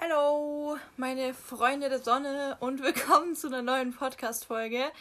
[0.00, 4.92] Hallo, meine Freunde der Sonne und willkommen zu einer neuen Podcast-Folge.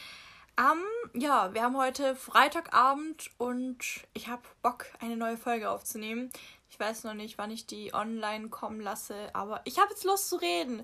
[0.60, 3.78] Um, ja, wir haben heute Freitagabend und
[4.16, 6.32] ich habe Bock, eine neue Folge aufzunehmen.
[6.72, 10.30] Ich weiß noch nicht, wann ich die online kommen lasse, aber ich habe jetzt Lust
[10.30, 10.84] zu reden.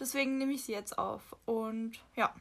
[0.00, 1.22] Deswegen nehme ich sie jetzt auf.
[1.44, 2.34] Und ja,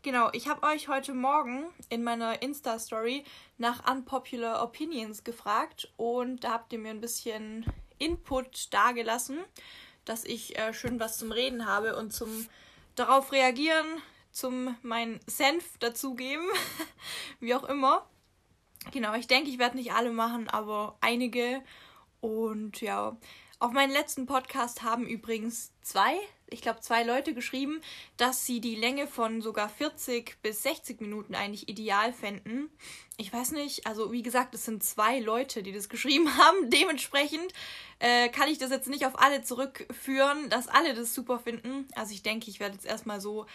[0.00, 3.24] genau, ich habe euch heute Morgen in meiner Insta-Story
[3.58, 7.66] nach Unpopular Opinions gefragt und da habt ihr mir ein bisschen
[7.98, 9.44] Input dargelassen
[10.04, 12.46] dass ich äh, schön was zum Reden habe und zum
[12.94, 13.86] darauf reagieren,
[14.30, 16.46] zum meinen Senf dazugeben,
[17.40, 18.06] wie auch immer.
[18.92, 21.62] Genau, ich denke, ich werde nicht alle machen, aber einige.
[22.20, 23.16] Und ja,
[23.58, 26.14] auf meinen letzten Podcast haben übrigens zwei,
[26.54, 27.80] ich glaube zwei Leute geschrieben,
[28.16, 32.70] dass sie die Länge von sogar 40 bis 60 Minuten eigentlich ideal fänden.
[33.16, 36.70] Ich weiß nicht, also wie gesagt, es sind zwei Leute, die das geschrieben haben.
[36.70, 37.52] Dementsprechend
[37.98, 41.86] äh, kann ich das jetzt nicht auf alle zurückführen, dass alle das super finden.
[41.94, 43.46] Also ich denke, ich werde jetzt erstmal so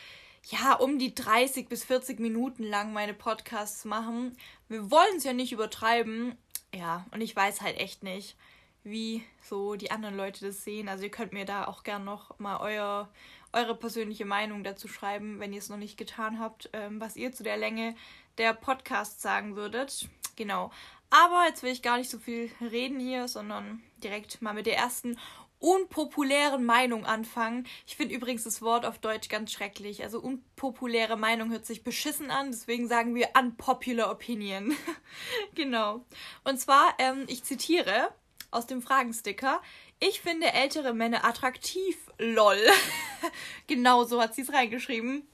[0.50, 4.38] ja, um die 30 bis 40 Minuten lang meine Podcasts machen.
[4.68, 6.38] Wir wollen es ja nicht übertreiben.
[6.74, 8.36] Ja, und ich weiß halt echt nicht
[8.84, 10.90] wie so die anderen Leute das sehen.
[10.90, 13.10] Also ihr könnt mir da auch gern noch mal euer,
[13.54, 17.32] eure persönliche Meinung dazu schreiben, wenn ihr es noch nicht getan habt, ähm, was ihr
[17.32, 17.96] zu der Länge
[18.38, 20.08] der Podcast sagen würdet.
[20.36, 20.72] Genau.
[21.10, 24.78] Aber jetzt will ich gar nicht so viel reden hier, sondern direkt mal mit der
[24.78, 25.18] ersten
[25.60, 27.68] unpopulären Meinung anfangen.
[27.86, 30.04] Ich finde übrigens das Wort auf Deutsch ganz schrecklich.
[30.04, 34.74] Also unpopuläre Meinung hört sich beschissen an, deswegen sagen wir unpopular opinion.
[35.56, 36.06] genau.
[36.44, 38.14] Und zwar, ähm, ich zitiere,
[38.52, 39.62] aus dem Fragensticker.
[40.00, 42.58] Ich finde ältere Männer attraktiv, lol.
[43.68, 45.28] genau so hat sie es reingeschrieben.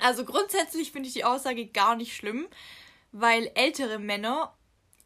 [0.00, 2.46] Also grundsätzlich finde ich die Aussage gar nicht schlimm,
[3.12, 4.54] weil ältere Männer,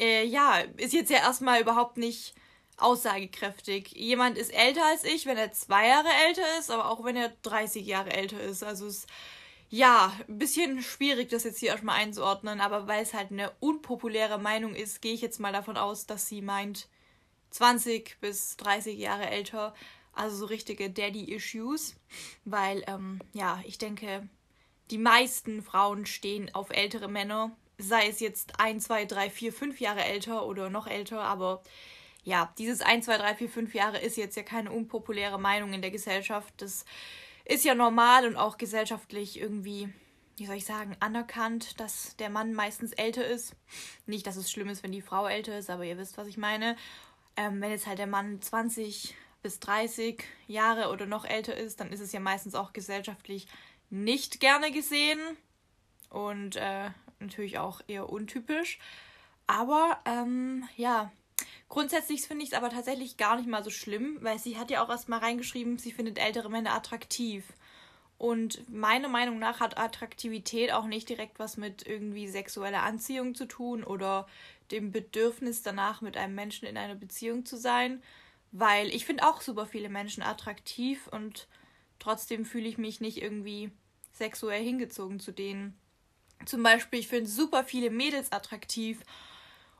[0.00, 2.34] äh, ja, ist jetzt ja erstmal überhaupt nicht
[2.78, 3.92] aussagekräftig.
[3.92, 7.32] Jemand ist älter als ich, wenn er zwei Jahre älter ist, aber auch wenn er
[7.42, 8.64] 30 Jahre älter ist.
[8.64, 9.08] Also es ist
[9.68, 14.38] ja ein bisschen schwierig, das jetzt hier erstmal einzuordnen, aber weil es halt eine unpopuläre
[14.38, 16.88] Meinung ist, gehe ich jetzt mal davon aus, dass sie meint,
[17.52, 19.74] 20 bis 30 Jahre älter.
[20.12, 21.94] Also so richtige Daddy-Issues.
[22.44, 24.28] Weil, ähm, ja, ich denke,
[24.90, 27.56] die meisten Frauen stehen auf ältere Männer.
[27.78, 31.20] Sei es jetzt 1, 2, 3, 4, 5 Jahre älter oder noch älter.
[31.20, 31.62] Aber
[32.24, 35.82] ja, dieses 1, 2, 3, 4, 5 Jahre ist jetzt ja keine unpopuläre Meinung in
[35.82, 36.52] der Gesellschaft.
[36.58, 36.84] Das
[37.44, 39.88] ist ja normal und auch gesellschaftlich irgendwie
[40.36, 43.54] wie soll ich sagen, anerkannt, dass der Mann meistens älter ist.
[44.06, 46.36] Nicht, dass es schlimm ist, wenn die Frau älter ist, aber ihr wisst, was ich
[46.36, 46.76] meine.
[47.36, 51.90] Ähm, wenn jetzt halt der Mann 20 bis 30 Jahre oder noch älter ist, dann
[51.90, 53.48] ist es ja meistens auch gesellschaftlich
[53.90, 55.18] nicht gerne gesehen
[56.10, 58.78] und äh, natürlich auch eher untypisch.
[59.46, 61.10] Aber ähm, ja,
[61.68, 64.84] grundsätzlich finde ich es aber tatsächlich gar nicht mal so schlimm, weil sie hat ja
[64.84, 67.44] auch erst mal reingeschrieben, sie findet ältere Männer attraktiv.
[68.18, 73.46] Und meiner Meinung nach hat Attraktivität auch nicht direkt was mit irgendwie sexueller Anziehung zu
[73.46, 74.28] tun oder
[74.72, 78.02] dem Bedürfnis danach, mit einem Menschen in einer Beziehung zu sein,
[78.50, 81.48] weil ich finde auch super viele Menschen attraktiv und
[81.98, 83.70] trotzdem fühle ich mich nicht irgendwie
[84.12, 85.78] sexuell hingezogen zu denen.
[86.44, 89.00] Zum Beispiel, ich finde super viele Mädels attraktiv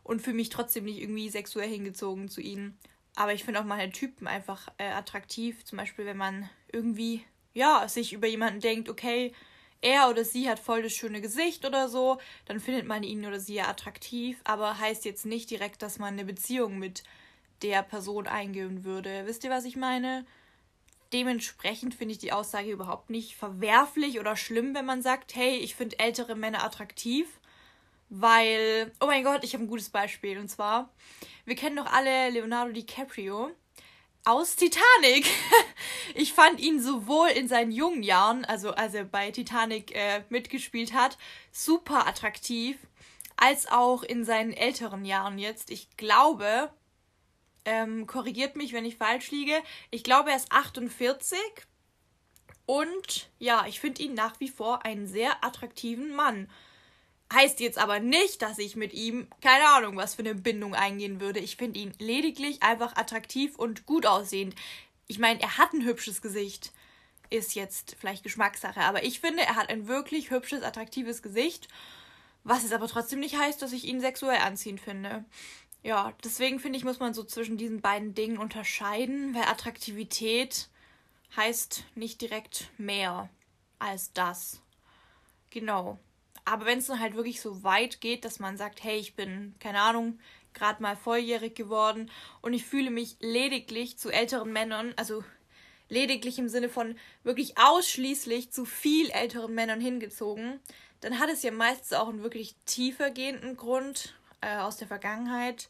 [0.05, 2.79] und fühle mich trotzdem nicht irgendwie sexuell hingezogen zu ihnen.
[3.15, 5.65] Aber ich finde auch meine Typen einfach äh, attraktiv.
[5.65, 9.35] Zum Beispiel, wenn man irgendwie, ja, sich über jemanden denkt, okay,
[9.83, 13.41] er oder sie hat voll das schöne Gesicht oder so, dann findet man ihn oder
[13.41, 17.03] sie ja attraktiv, aber heißt jetzt nicht direkt, dass man eine Beziehung mit
[17.63, 19.27] der Person eingehen würde.
[19.27, 20.25] Wisst ihr, was ich meine?
[21.13, 25.75] Dementsprechend finde ich die Aussage überhaupt nicht verwerflich oder schlimm, wenn man sagt, hey, ich
[25.75, 27.29] finde ältere Männer attraktiv,
[28.09, 30.91] weil, oh mein Gott, ich habe ein gutes Beispiel und zwar,
[31.45, 33.51] wir kennen doch alle Leonardo DiCaprio
[34.25, 35.27] aus Titanic.
[36.15, 40.93] ich fand ihn sowohl in seinen jungen Jahren, also als er bei Titanic äh, mitgespielt
[40.93, 41.19] hat,
[41.51, 42.77] super attraktiv,
[43.37, 45.71] als auch in seinen älteren Jahren jetzt.
[45.71, 46.71] Ich glaube,
[47.65, 51.39] ähm, korrigiert mich, wenn ich falsch liege, ich glaube, er ist 48.
[52.65, 56.49] Und ja, ich finde ihn nach wie vor einen sehr attraktiven Mann.
[57.33, 61.21] Heißt jetzt aber nicht, dass ich mit ihm, keine Ahnung, was für eine Bindung eingehen
[61.21, 61.41] würde.
[61.41, 64.55] Ich finde ihn lediglich einfach attraktiv und gut aussehend.
[65.07, 66.73] Ich meine, er hat ein hübsches Gesicht.
[67.31, 71.69] Ist jetzt vielleicht Geschmackssache, aber ich finde, er hat ein wirklich hübsches, attraktives Gesicht.
[72.45, 75.25] Was es aber trotzdem nicht heißt, dass ich ihn sexuell anziehend finde.
[75.83, 80.69] Ja, deswegen finde ich, muss man so zwischen diesen beiden Dingen unterscheiden, weil Attraktivität
[81.37, 83.31] heißt nicht direkt mehr
[83.79, 84.61] als das.
[85.51, 85.99] Genau.
[86.45, 89.55] Aber wenn es dann halt wirklich so weit geht, dass man sagt, hey, ich bin,
[89.61, 90.19] keine Ahnung,
[90.55, 92.11] gerade mal volljährig geworden
[92.41, 95.25] und ich fühle mich lediglich zu älteren Männern, also
[95.89, 100.61] lediglich im Sinne von wirklich ausschließlich zu viel älteren Männern hingezogen,
[101.01, 105.69] dann hat es ja meistens auch einen wirklich tiefer gehenden Grund äh, aus der Vergangenheit.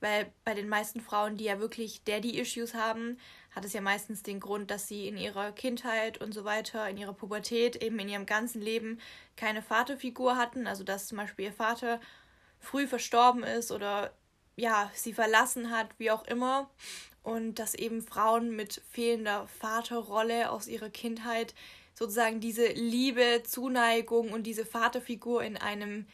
[0.00, 3.18] Weil bei den meisten Frauen, die ja wirklich Daddy-Issues haben,
[3.50, 6.96] hat es ja meistens den Grund, dass sie in ihrer Kindheit und so weiter, in
[6.96, 9.00] ihrer Pubertät, eben in ihrem ganzen Leben
[9.36, 10.66] keine Vaterfigur hatten.
[10.66, 12.00] Also dass zum Beispiel ihr Vater
[12.60, 14.12] früh verstorben ist oder
[14.56, 16.70] ja, sie verlassen hat, wie auch immer.
[17.22, 21.54] Und dass eben Frauen mit fehlender Vaterrolle aus ihrer Kindheit
[21.94, 26.06] sozusagen diese Liebe, Zuneigung und diese Vaterfigur in einem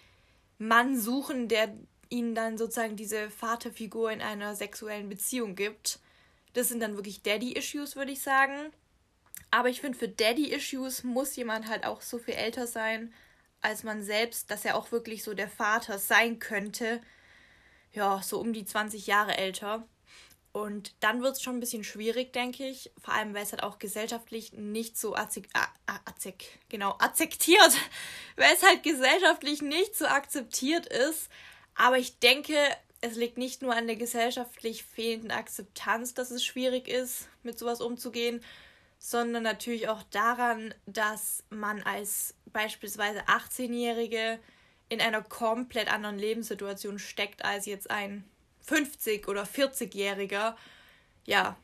[0.59, 1.73] Mann suchen, der
[2.09, 6.00] ihnen dann sozusagen diese Vaterfigur in einer sexuellen Beziehung gibt.
[6.56, 8.73] Das sind dann wirklich Daddy-Issues, würde ich sagen.
[9.50, 13.12] Aber ich finde, für Daddy-Issues muss jemand halt auch so viel älter sein
[13.61, 17.00] als man selbst, dass er auch wirklich so der Vater sein könnte.
[17.93, 19.88] Ja, so um die 20 Jahre älter.
[20.53, 22.93] Und dann wird es schon ein bisschen schwierig, denke ich.
[23.02, 25.49] Vor allem, weil es halt auch gesellschaftlich nicht so azek,
[26.69, 27.73] genau, akzeptiert,
[28.37, 31.29] weil es halt gesellschaftlich nicht so akzeptiert ist.
[31.75, 32.56] Aber ich denke,
[33.00, 37.81] es liegt nicht nur an der gesellschaftlich fehlenden Akzeptanz, dass es schwierig ist, mit sowas
[37.81, 38.43] umzugehen,
[38.98, 44.38] sondern natürlich auch daran, dass man als beispielsweise 18-Jährige
[44.88, 48.25] in einer komplett anderen Lebenssituation steckt als jetzt ein
[48.66, 50.54] 50- oder 40-Jähriger.
[51.25, 51.56] Ja,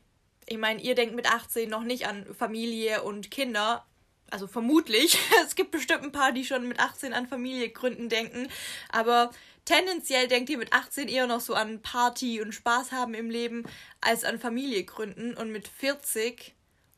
[0.45, 3.85] ich meine, ihr denkt mit 18 noch nicht an Familie und Kinder.
[4.29, 5.17] Also vermutlich.
[5.45, 8.49] Es gibt bestimmt ein paar, die schon mit 18 an Familie gründen denken.
[8.89, 9.31] Aber
[9.65, 13.63] tendenziell denkt ihr mit 18 eher noch so an Party und Spaß haben im Leben
[14.01, 15.33] als an Familie gründen.
[15.35, 16.53] Und mit 40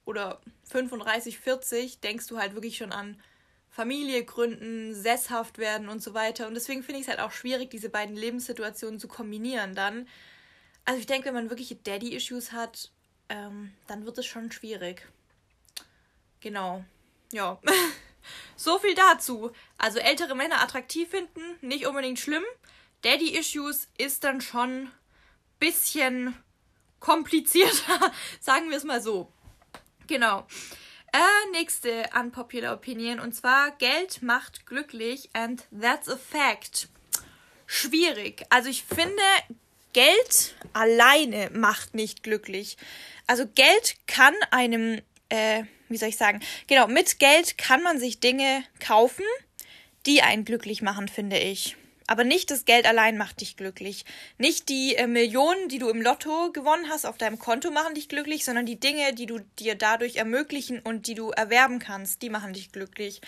[0.06, 3.20] oder 35, 40 denkst du halt wirklich schon an
[3.70, 6.48] Familie gründen, sesshaft werden und so weiter.
[6.48, 10.08] Und deswegen finde ich es halt auch schwierig, diese beiden Lebenssituationen zu kombinieren dann.
[10.86, 12.92] Also ich denke, wenn man wirklich Daddy-Issues hat,
[13.28, 15.08] ähm, dann wird es schon schwierig.
[16.40, 16.86] Genau.
[17.32, 17.60] Ja.
[18.56, 19.52] so viel dazu.
[19.78, 22.44] Also ältere Männer attraktiv finden, nicht unbedingt schlimm.
[23.04, 24.92] Daddy-Issues ist dann schon
[25.60, 26.36] bisschen
[27.00, 29.32] komplizierter, sagen wir es mal so.
[30.08, 30.48] Genau.
[31.14, 36.90] Äh, nächste unpopular Opinion und zwar Geld macht glücklich and that's a fact.
[37.68, 38.44] Schwierig.
[38.50, 39.24] Also ich finde,
[39.94, 42.76] Geld alleine macht nicht glücklich.
[43.28, 48.20] Also Geld kann einem, äh, wie soll ich sagen, genau, mit Geld kann man sich
[48.20, 49.26] Dinge kaufen,
[50.06, 51.76] die einen glücklich machen, finde ich.
[52.08, 54.06] Aber nicht das Geld allein macht dich glücklich.
[54.38, 58.10] Nicht die äh, Millionen, die du im Lotto gewonnen hast, auf deinem Konto machen dich
[58.10, 62.30] glücklich, sondern die Dinge, die du dir dadurch ermöglichen und die du erwerben kannst, die
[62.30, 63.22] machen dich glücklich.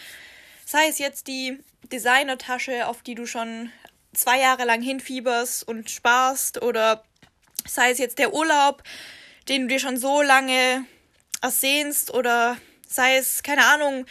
[0.65, 1.57] Sei es jetzt die
[1.91, 3.71] Designertasche, auf die du schon
[4.13, 7.03] zwei Jahre lang hinfieberst und sparst, oder
[7.65, 8.83] sei es jetzt der Urlaub,
[9.49, 10.85] den du dir schon so lange
[11.41, 12.57] ersehnst, oder
[12.87, 14.05] sei es, keine Ahnung,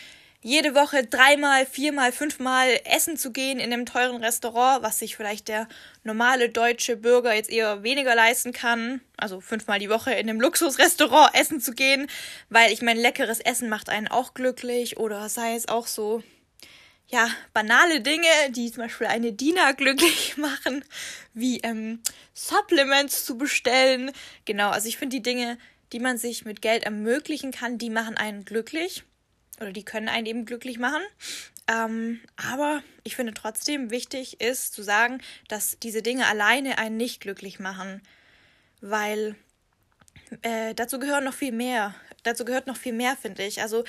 [0.46, 5.48] jede Woche dreimal, viermal, fünfmal essen zu gehen in einem teuren Restaurant, was sich vielleicht
[5.48, 5.66] der
[6.04, 9.00] normale deutsche Bürger jetzt eher weniger leisten kann.
[9.16, 12.08] Also fünfmal die Woche in einem Luxusrestaurant essen zu gehen,
[12.48, 16.22] weil ich meine, leckeres Essen macht einen auch glücklich oder sei es auch so,
[17.08, 20.84] ja, banale Dinge, die zum Beispiel eine Diener glücklich machen,
[21.34, 22.00] wie ähm,
[22.34, 24.12] Supplements zu bestellen.
[24.44, 25.58] Genau, also ich finde die Dinge,
[25.92, 29.04] die man sich mit Geld ermöglichen kann, die machen einen glücklich
[29.60, 31.02] oder die können einen eben glücklich machen.
[31.68, 37.20] Ähm, aber ich finde trotzdem wichtig ist zu sagen, dass diese Dinge alleine einen nicht
[37.20, 38.02] glücklich machen,
[38.80, 39.34] weil
[40.42, 41.94] äh, dazu gehören noch viel mehr.
[42.22, 43.62] Dazu gehört noch viel mehr, finde ich.
[43.62, 43.84] Also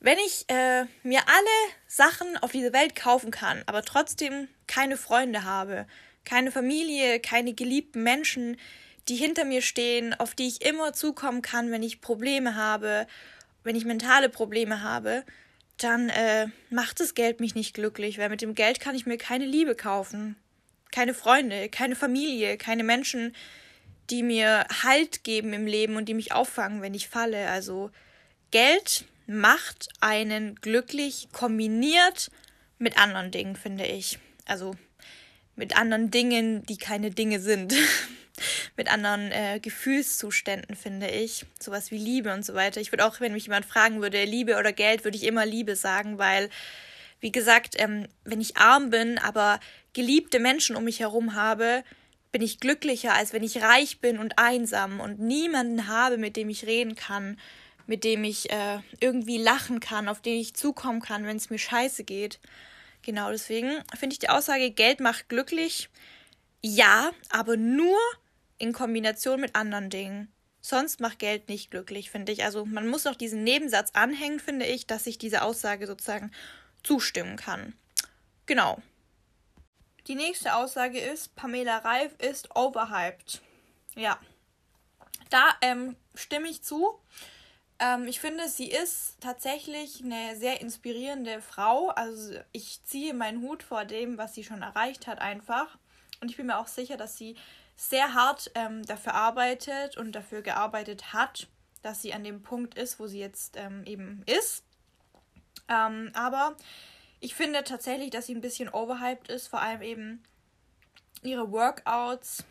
[0.00, 5.44] wenn ich äh, mir alle Sachen auf diese Welt kaufen kann, aber trotzdem keine Freunde
[5.44, 5.86] habe,
[6.24, 8.58] keine Familie, keine geliebten Menschen,
[9.08, 13.06] die hinter mir stehen, auf die ich immer zukommen kann, wenn ich Probleme habe
[13.64, 15.24] wenn ich mentale Probleme habe,
[15.78, 19.18] dann äh, macht das Geld mich nicht glücklich, weil mit dem Geld kann ich mir
[19.18, 20.36] keine Liebe kaufen,
[20.92, 23.34] keine Freunde, keine Familie, keine Menschen,
[24.10, 27.48] die mir Halt geben im Leben und die mich auffangen, wenn ich falle.
[27.48, 27.90] Also
[28.50, 32.30] Geld macht einen glücklich kombiniert
[32.78, 34.18] mit anderen Dingen, finde ich.
[34.44, 34.76] Also
[35.56, 37.74] mit anderen Dingen, die keine Dinge sind.
[38.76, 41.46] mit anderen äh, Gefühlszuständen, finde ich.
[41.60, 42.80] Sowas wie Liebe und so weiter.
[42.80, 45.76] Ich würde auch, wenn mich jemand fragen würde, Liebe oder Geld, würde ich immer Liebe
[45.76, 46.50] sagen, weil,
[47.20, 49.60] wie gesagt, ähm, wenn ich arm bin, aber
[49.92, 51.84] geliebte Menschen um mich herum habe,
[52.32, 56.48] bin ich glücklicher, als wenn ich reich bin und einsam und niemanden habe, mit dem
[56.48, 57.38] ich reden kann,
[57.86, 61.58] mit dem ich äh, irgendwie lachen kann, auf den ich zukommen kann, wenn es mir
[61.58, 62.40] scheiße geht.
[63.02, 65.90] Genau deswegen finde ich die Aussage, Geld macht glücklich.
[66.60, 67.98] Ja, aber nur
[68.64, 70.32] in Kombination mit anderen Dingen.
[70.62, 72.42] sonst macht Geld nicht glücklich, finde ich.
[72.42, 76.32] Also man muss noch diesen Nebensatz anhängen, finde ich, dass ich diese Aussage sozusagen
[76.82, 77.74] zustimmen kann.
[78.46, 78.80] Genau.
[80.06, 83.42] Die nächste Aussage ist, Pamela Reif ist overhyped.
[83.94, 84.18] Ja.
[85.28, 86.98] Da ähm, stimme ich zu.
[87.78, 91.88] Ähm, ich finde, sie ist tatsächlich eine sehr inspirierende Frau.
[91.88, 95.76] Also ich ziehe meinen Hut vor dem, was sie schon erreicht hat, einfach.
[96.22, 97.36] Und ich bin mir auch sicher, dass sie
[97.76, 101.48] sehr hart ähm, dafür arbeitet und dafür gearbeitet hat,
[101.82, 104.64] dass sie an dem Punkt ist, wo sie jetzt ähm, eben ist.
[105.68, 106.56] Ähm, aber
[107.20, 110.22] ich finde tatsächlich, dass sie ein bisschen overhyped ist, vor allem eben
[111.22, 112.44] ihre Workouts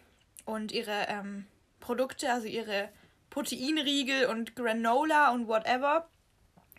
[0.46, 1.46] und ihre ähm,
[1.80, 2.90] Produkte, also ihre
[3.30, 6.08] Proteinriegel und Granola und whatever.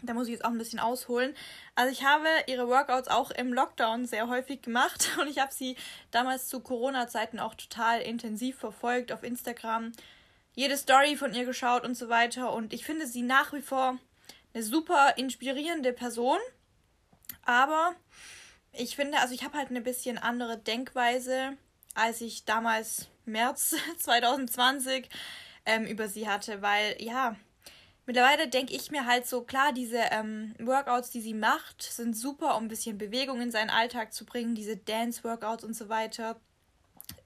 [0.06, 1.34] Da muss ich jetzt auch ein bisschen ausholen.
[1.74, 5.76] Also ich habe ihre Workouts auch im Lockdown sehr häufig gemacht und ich habe sie
[6.10, 9.92] damals zu Corona-Zeiten auch total intensiv verfolgt auf Instagram.
[10.54, 12.52] Jede Story von ihr geschaut und so weiter.
[12.52, 13.98] Und ich finde sie nach wie vor
[14.54, 16.38] eine super inspirierende Person.
[17.44, 17.94] Aber
[18.72, 21.56] ich finde, also ich habe halt eine bisschen andere Denkweise,
[21.94, 25.08] als ich damals März 2020
[25.66, 27.36] ähm, über sie hatte, weil ja,
[28.06, 32.56] mittlerweile denke ich mir halt so, klar, diese ähm, Workouts, die sie macht, sind super,
[32.56, 36.36] um ein bisschen Bewegung in seinen Alltag zu bringen, diese Dance-Workouts und so weiter.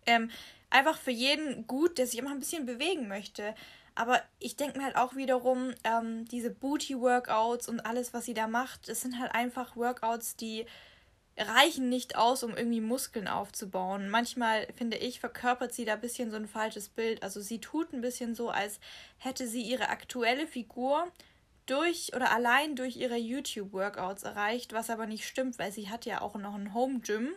[0.06, 0.30] Ähm,
[0.70, 3.54] einfach für jeden gut, der sich immer ein bisschen bewegen möchte.
[3.94, 8.46] Aber ich denke mir halt auch wiederum, ähm, diese Booty-Workouts und alles, was sie da
[8.46, 10.66] macht, es sind halt einfach Workouts, die
[11.38, 14.08] reichen nicht aus, um irgendwie Muskeln aufzubauen.
[14.08, 17.22] Manchmal, finde ich, verkörpert sie da ein bisschen so ein falsches Bild.
[17.22, 18.80] Also sie tut ein bisschen so, als
[19.18, 21.10] hätte sie ihre aktuelle Figur
[21.66, 26.22] durch oder allein durch ihre YouTube-Workouts erreicht, was aber nicht stimmt, weil sie hat ja
[26.22, 27.30] auch noch ein Home-Gym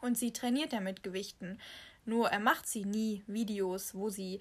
[0.00, 1.58] und sie trainiert ja mit Gewichten.
[2.04, 4.40] Nur er macht sie nie Videos, wo sie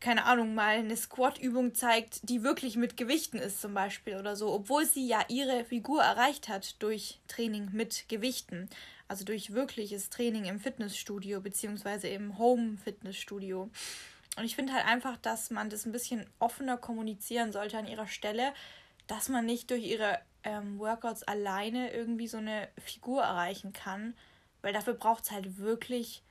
[0.00, 4.52] keine Ahnung, mal eine Squat-Übung zeigt, die wirklich mit Gewichten ist zum Beispiel oder so,
[4.52, 8.68] obwohl sie ja ihre Figur erreicht hat durch Training mit Gewichten.
[9.08, 13.70] Also durch wirkliches Training im Fitnessstudio beziehungsweise im Home-Fitnessstudio.
[14.36, 18.08] Und ich finde halt einfach, dass man das ein bisschen offener kommunizieren sollte an ihrer
[18.08, 18.52] Stelle,
[19.06, 24.14] dass man nicht durch ihre ähm, Workouts alleine irgendwie so eine Figur erreichen kann,
[24.60, 26.22] weil dafür braucht es halt wirklich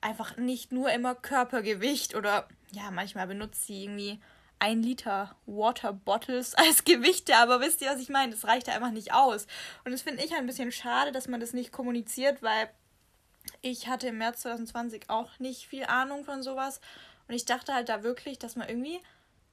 [0.00, 4.20] einfach nicht nur immer Körpergewicht oder ja, manchmal benutzt sie irgendwie
[4.58, 8.32] ein Liter Water Bottles als Gewichte, aber wisst ihr, was ich meine?
[8.32, 9.46] Das reicht ja einfach nicht aus.
[9.84, 12.70] Und das finde ich ein bisschen schade, dass man das nicht kommuniziert, weil
[13.60, 16.80] ich hatte im März 2020 auch nicht viel Ahnung von sowas.
[17.26, 19.00] Und ich dachte halt da wirklich, dass man irgendwie,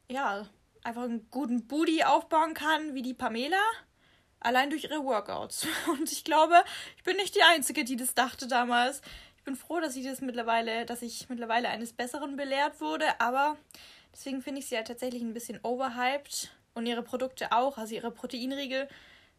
[0.10, 0.48] ja,
[0.84, 3.62] einfach einen guten Booty aufbauen kann, wie die Pamela.
[4.40, 5.66] Allein durch ihre Workouts.
[5.88, 6.56] Und ich glaube,
[6.98, 9.02] ich bin nicht die Einzige, die das dachte damals
[9.46, 13.58] bin froh, dass ich das mittlerweile, dass ich mittlerweile eines Besseren belehrt wurde, aber
[14.12, 18.12] deswegen finde ich sie halt tatsächlich ein bisschen overhyped und ihre Produkte auch, also ihre
[18.12, 18.88] Proteinriegel.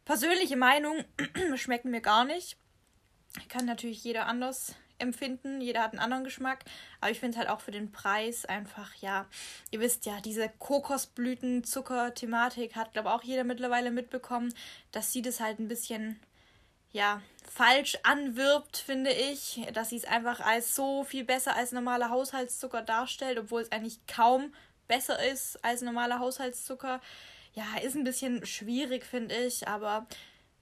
[0.04, 1.04] Persönliche Meinung
[1.56, 2.56] schmecken mir gar nicht.
[3.48, 6.64] Kann natürlich jeder anders empfinden, jeder hat einen anderen Geschmack,
[7.00, 9.26] aber ich finde es halt auch für den Preis einfach, ja,
[9.70, 14.54] ihr wisst ja, diese Kokosblüten-Zucker-Thematik hat, glaube ich, auch jeder mittlerweile mitbekommen,
[14.92, 16.18] dass sie das halt ein bisschen
[16.96, 17.20] ja,
[17.52, 22.80] falsch anwirbt, finde ich, dass sie es einfach als so viel besser als normaler Haushaltszucker
[22.80, 24.54] darstellt, obwohl es eigentlich kaum
[24.88, 27.02] besser ist als normaler Haushaltszucker.
[27.52, 30.06] Ja, ist ein bisschen schwierig, finde ich, aber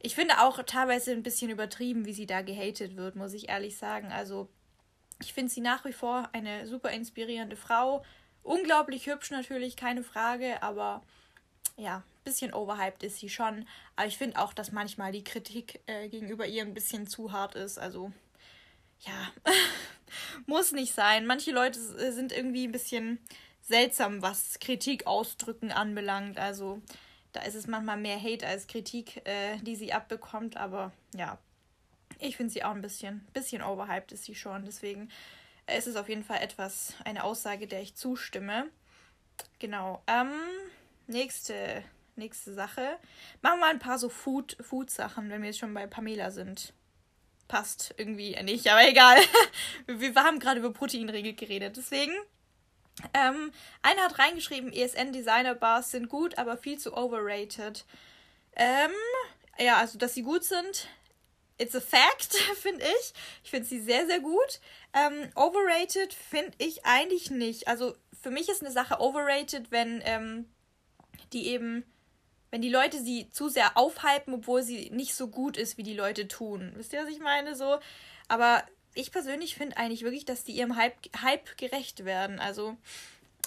[0.00, 3.76] ich finde auch teilweise ein bisschen übertrieben, wie sie da gehatet wird, muss ich ehrlich
[3.76, 4.10] sagen.
[4.10, 4.48] Also,
[5.20, 8.04] ich finde sie nach wie vor eine super inspirierende Frau.
[8.42, 11.02] Unglaublich hübsch natürlich, keine Frage, aber
[11.76, 13.66] ja, bisschen overhyped ist sie schon.
[13.96, 17.54] Aber ich finde auch, dass manchmal die Kritik äh, gegenüber ihr ein bisschen zu hart
[17.54, 17.78] ist.
[17.78, 18.12] Also,
[19.00, 19.32] ja,
[20.46, 21.26] muss nicht sein.
[21.26, 23.18] Manche Leute äh, sind irgendwie ein bisschen
[23.60, 26.38] seltsam, was Kritik ausdrücken anbelangt.
[26.38, 26.80] Also,
[27.32, 30.56] da ist es manchmal mehr Hate als Kritik, äh, die sie abbekommt.
[30.56, 31.38] Aber ja,
[32.18, 34.64] ich finde sie auch ein bisschen, bisschen overhyped ist sie schon.
[34.64, 35.10] Deswegen
[35.66, 38.68] ist es auf jeden Fall etwas, eine Aussage, der ich zustimme.
[39.58, 40.02] Genau.
[40.06, 40.32] Ähm,
[41.06, 41.82] nächste
[42.16, 42.98] nächste Sache.
[43.42, 46.72] Machen wir mal ein paar so Food, Food-Sachen, wenn wir jetzt schon bei Pamela sind.
[47.48, 49.18] Passt irgendwie nicht, aber egal.
[49.86, 51.76] wir, haben gerade über Proteinregel geredet.
[51.76, 52.14] Deswegen,
[53.12, 53.52] ähm,
[53.82, 57.84] einer hat reingeschrieben, ESN-Designer-Bars sind gut, aber viel zu overrated.
[58.56, 58.92] Ähm,
[59.58, 60.88] ja, also, dass sie gut sind,
[61.58, 63.12] it's a fact, finde ich.
[63.42, 64.60] Ich finde sie sehr, sehr gut.
[64.92, 67.68] Ähm, overrated finde ich eigentlich nicht.
[67.68, 70.48] Also, für mich ist eine Sache overrated, wenn ähm,
[71.32, 71.84] die eben
[72.54, 75.92] wenn die Leute sie zu sehr aufhypen, obwohl sie nicht so gut ist, wie die
[75.92, 76.70] Leute tun.
[76.76, 77.56] Wisst ihr, was ich meine?
[77.56, 77.80] So.
[78.28, 78.62] Aber
[78.94, 82.38] ich persönlich finde eigentlich wirklich, dass die ihrem Hype, Hype gerecht werden.
[82.38, 82.76] Also,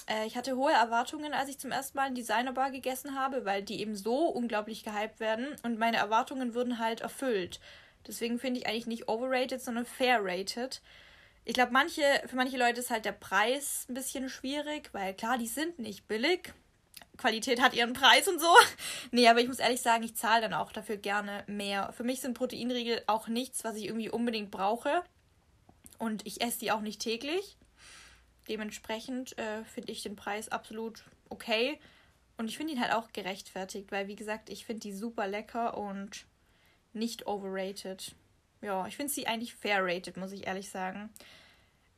[0.08, 3.62] Äh, ich hatte hohe Erwartungen, als ich zum ersten Mal einen Designerbar gegessen habe, weil
[3.62, 7.60] die eben so unglaublich gehypt werden und meine Erwartungen wurden halt erfüllt.
[8.06, 10.80] Deswegen finde ich eigentlich nicht overrated, sondern fair rated.
[11.46, 15.38] Ich glaube, manche, für manche Leute ist halt der Preis ein bisschen schwierig, weil klar,
[15.38, 16.52] die sind nicht billig.
[17.18, 18.46] Qualität hat ihren Preis und so.
[19.10, 21.92] nee, aber ich muss ehrlich sagen, ich zahle dann auch dafür gerne mehr.
[21.92, 25.02] Für mich sind Proteinriegel auch nichts, was ich irgendwie unbedingt brauche.
[25.98, 27.58] Und ich esse die auch nicht täglich.
[28.48, 31.78] Dementsprechend äh, finde ich den Preis absolut okay.
[32.38, 35.76] Und ich finde ihn halt auch gerechtfertigt, weil, wie gesagt, ich finde die super lecker
[35.76, 36.24] und
[36.92, 38.14] nicht overrated.
[38.62, 41.10] Ja, ich finde sie eigentlich fair rated, muss ich ehrlich sagen.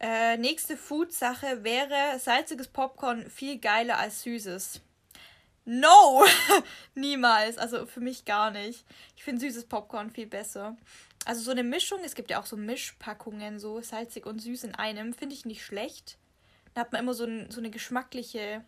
[0.00, 4.80] Äh, nächste Food-Sache wäre salziges Popcorn viel geiler als süßes.
[5.72, 6.24] No!
[6.96, 7.56] Niemals.
[7.56, 8.84] Also für mich gar nicht.
[9.16, 10.76] Ich finde süßes Popcorn viel besser.
[11.24, 14.74] Also so eine Mischung, es gibt ja auch so Mischpackungen, so salzig und süß in
[14.74, 16.18] einem, finde ich nicht schlecht.
[16.74, 18.64] Da hat man immer so, ein, so eine geschmackliche,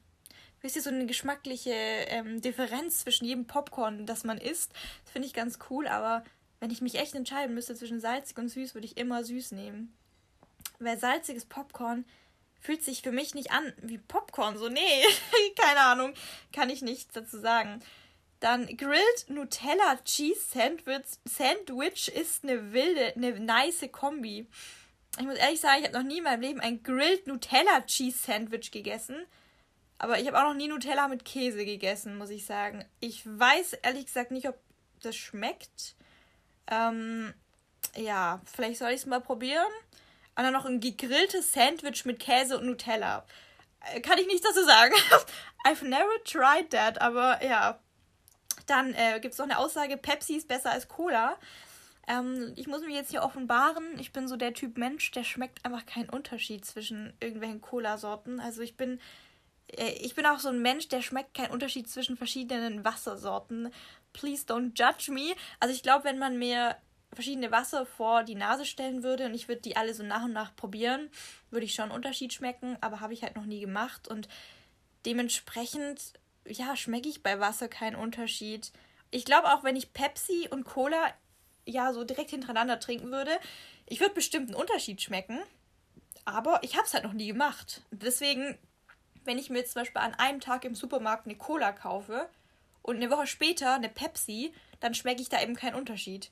[0.61, 4.73] wisst ihr, so eine geschmackliche ähm, Differenz zwischen jedem Popcorn, das man isst.
[5.03, 6.23] Das finde ich ganz cool, aber
[6.61, 9.93] wenn ich mich echt entscheiden müsste zwischen salzig und süß, würde ich immer süß nehmen.
[10.79, 12.05] Weil salziges Popcorn
[12.63, 14.57] fühlt sich für mich nicht an wie Popcorn.
[14.57, 15.05] So, nee,
[15.61, 16.15] keine Ahnung,
[16.53, 17.81] kann ich nichts dazu sagen.
[18.41, 24.49] Dann Grilled Nutella Cheese Sandwich, Sandwich ist eine wilde, eine nice Kombi.
[25.19, 28.19] Ich muss ehrlich sagen, ich habe noch nie in meinem Leben ein Grilled Nutella Cheese
[28.19, 29.27] Sandwich gegessen.
[29.99, 32.85] Aber ich habe auch noch nie Nutella mit Käse gegessen, muss ich sagen.
[32.99, 34.59] Ich weiß ehrlich gesagt nicht, ob
[35.03, 35.95] das schmeckt.
[36.69, 37.33] Ähm,
[37.97, 39.71] ja, vielleicht soll ich es mal probieren.
[40.35, 43.27] Und dann noch ein gegrilltes Sandwich mit Käse und Nutella.
[43.93, 44.95] Äh, kann ich nichts dazu sagen.
[45.67, 47.79] I've never tried that, aber ja.
[48.67, 51.37] Dann äh, gibt es noch eine Aussage, Pepsi ist besser als Cola.
[52.09, 53.99] Ähm, ich muss mich jetzt hier offenbaren.
[53.99, 58.41] Ich bin so der Typ Mensch, der schmeckt einfach keinen Unterschied zwischen irgendwelchen Cola-Sorten.
[58.41, 59.01] Also ich bin,
[59.77, 63.73] äh, ich bin auch so ein Mensch, der schmeckt keinen Unterschied zwischen verschiedenen Wassersorten.
[64.13, 65.35] Please don't judge me.
[65.61, 66.77] Also ich glaube, wenn man mir
[67.13, 70.33] verschiedene Wasser vor die Nase stellen würde und ich würde die alle so nach und
[70.33, 71.11] nach probieren,
[71.51, 74.29] würde ich schon einen Unterschied schmecken, aber habe ich halt noch nie gemacht und
[75.05, 76.15] dementsprechend,
[76.47, 78.73] ja, schmecke ich bei Wasser keinen Unterschied.
[79.11, 81.13] Ich glaube auch, wenn ich Pepsi und Cola
[81.67, 83.39] ja so direkt hintereinander trinken würde,
[83.87, 85.39] ich würde bestimmt einen Unterschied schmecken,
[86.25, 87.83] aber ich habe es halt noch nie gemacht.
[87.91, 88.59] Deswegen,
[89.25, 92.29] wenn ich mir jetzt zum Beispiel an einem Tag im Supermarkt eine Cola kaufe
[92.81, 96.31] und eine Woche später eine Pepsi, dann schmecke ich da eben keinen Unterschied.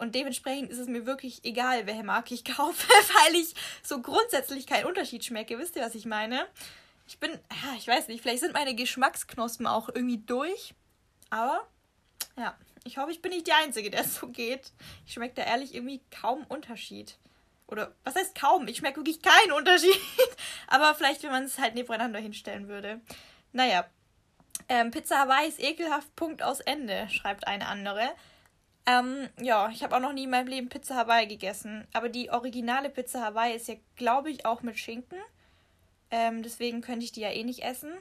[0.00, 4.66] Und dementsprechend ist es mir wirklich egal, welche Marke ich kaufe, weil ich so grundsätzlich
[4.66, 5.58] keinen Unterschied schmecke.
[5.58, 6.46] Wisst ihr, was ich meine?
[7.06, 10.74] Ich bin, ja, ich weiß nicht, vielleicht sind meine Geschmacksknospen auch irgendwie durch.
[11.28, 11.68] Aber,
[12.38, 14.72] ja, ich hoffe, ich bin nicht die Einzige, der es so geht.
[15.04, 17.18] Ich schmecke da ehrlich irgendwie kaum Unterschied.
[17.66, 18.68] Oder, was heißt kaum?
[18.68, 20.00] Ich schmecke wirklich keinen Unterschied.
[20.66, 23.02] Aber vielleicht, wenn man es halt nebeneinander hinstellen würde.
[23.52, 23.84] Naja.
[24.70, 28.14] Ähm, Pizza Hawaii ist ekelhaft, Punkt aus Ende, schreibt eine andere.
[28.86, 31.86] Ähm, ja, ich habe auch noch nie in meinem Leben Pizza Hawaii gegessen.
[31.92, 35.18] Aber die originale Pizza Hawaii ist ja, glaube ich, auch mit Schinken.
[36.10, 37.92] Ähm, deswegen könnte ich die ja eh nicht essen.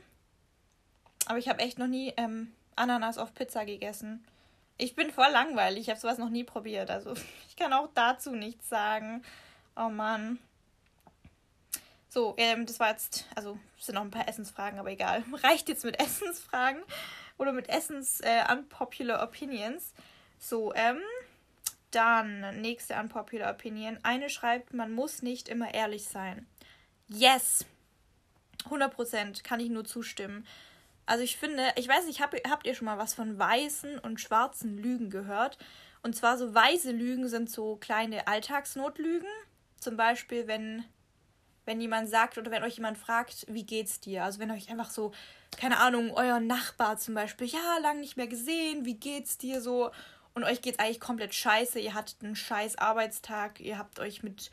[1.27, 4.25] Aber ich habe echt noch nie ähm, Ananas auf Pizza gegessen.
[4.77, 5.81] Ich bin voll langweilig.
[5.81, 6.89] Ich habe sowas noch nie probiert.
[6.89, 7.13] Also
[7.49, 9.23] ich kann auch dazu nichts sagen.
[9.75, 10.39] Oh Mann.
[12.09, 15.23] So, ähm, das war jetzt, also es sind noch ein paar Essensfragen, aber egal.
[15.43, 16.81] Reicht jetzt mit Essensfragen
[17.37, 19.93] oder mit Essens äh, unpopular opinions.
[20.39, 21.02] So, ähm,
[21.91, 23.99] dann nächste unpopular Opinion.
[24.04, 26.47] Eine schreibt, man muss nicht immer ehrlich sein.
[27.08, 27.65] Yes!
[28.69, 30.45] 100% kann ich nur zustimmen.
[31.06, 34.21] Also ich finde, ich weiß nicht, hab, habt ihr schon mal was von weißen und
[34.21, 35.58] schwarzen Lügen gehört?
[36.04, 39.30] Und zwar so weiße Lügen sind so kleine Alltagsnotlügen.
[39.80, 40.84] Zum Beispiel, wenn,
[41.65, 44.23] wenn jemand sagt oder wenn euch jemand fragt, wie geht's dir?
[44.23, 45.12] Also wenn euch einfach so,
[45.58, 49.89] keine Ahnung, euer Nachbar zum Beispiel, ja, lang nicht mehr gesehen, wie geht's dir so?
[50.39, 54.52] Und euch geht's eigentlich komplett scheiße, ihr hattet einen scheiß Arbeitstag, ihr habt euch mit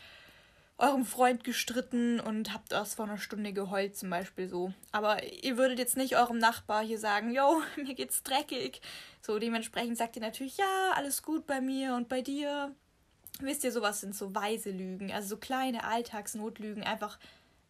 [0.78, 4.72] eurem Freund gestritten und habt erst vor einer Stunde geheult, zum Beispiel so.
[4.92, 8.80] Aber ihr würdet jetzt nicht eurem Nachbar hier sagen, yo, mir geht's dreckig.
[9.22, 12.74] So, dementsprechend sagt ihr natürlich, ja, alles gut bei mir und bei dir.
[13.40, 17.18] Wisst ihr, sowas sind so weise Lügen, also so kleine Alltagsnotlügen, einfach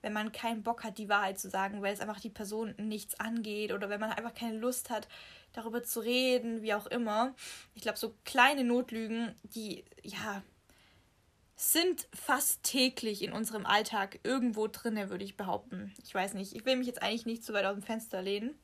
[0.02, 3.18] wenn man keinen Bock hat, die Wahrheit zu sagen, weil es einfach die Person nichts
[3.18, 5.08] angeht oder wenn man einfach keine Lust hat,
[5.56, 7.34] darüber zu reden, wie auch immer.
[7.74, 10.42] Ich glaube, so kleine Notlügen, die, ja,
[11.56, 15.94] sind fast täglich in unserem Alltag irgendwo drinne, würde ich behaupten.
[16.04, 18.58] Ich weiß nicht, ich will mich jetzt eigentlich nicht zu weit aus dem Fenster lehnen.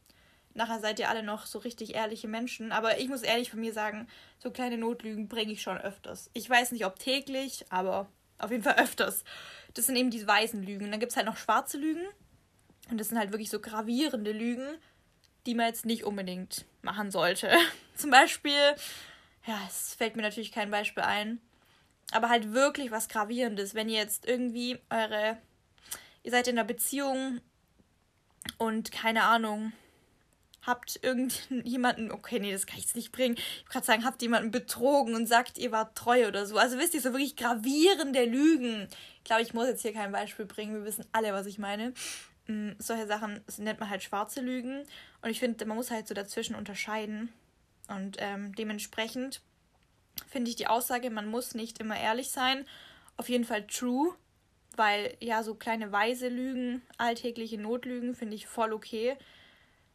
[0.54, 3.72] Nachher seid ihr alle noch so richtig ehrliche Menschen, aber ich muss ehrlich von mir
[3.72, 4.06] sagen,
[4.38, 6.30] so kleine Notlügen bringe ich schon öfters.
[6.34, 9.24] Ich weiß nicht, ob täglich, aber auf jeden Fall öfters.
[9.72, 10.90] Das sind eben die weißen Lügen.
[10.90, 12.04] Dann gibt es halt noch schwarze Lügen.
[12.90, 14.66] Und das sind halt wirklich so gravierende Lügen,
[15.46, 17.50] die man jetzt nicht unbedingt machen sollte.
[17.96, 18.74] Zum Beispiel,
[19.46, 21.40] ja, es fällt mir natürlich kein Beispiel ein,
[22.12, 25.38] aber halt wirklich was Gravierendes, wenn ihr jetzt irgendwie eure,
[26.22, 27.40] ihr seid in einer Beziehung
[28.58, 29.72] und keine Ahnung,
[30.64, 33.36] habt irgendjemanden, okay, nee, das kann ich jetzt nicht bringen.
[33.36, 36.56] Ich kann sagen, habt jemanden betrogen und sagt, ihr wart treu oder so.
[36.56, 38.88] Also wisst ihr, so wirklich gravierende Lügen.
[39.18, 40.74] Ich glaube, ich muss jetzt hier kein Beispiel bringen.
[40.74, 41.92] Wir wissen alle, was ich meine.
[42.46, 44.84] Mm, solche Sachen nennt man halt schwarze Lügen.
[45.20, 47.32] Und ich finde, man muss halt so dazwischen unterscheiden.
[47.88, 49.40] Und ähm, dementsprechend
[50.28, 52.64] finde ich die Aussage, man muss nicht immer ehrlich sein,
[53.16, 54.14] auf jeden Fall true.
[54.74, 59.16] Weil ja, so kleine weise Lügen, alltägliche Notlügen finde ich voll okay.